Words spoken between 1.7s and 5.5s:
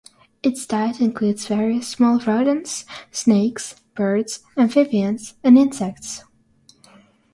small rodents, snakes, birds, amphibians,